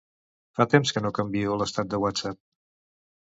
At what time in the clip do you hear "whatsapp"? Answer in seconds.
2.05-2.41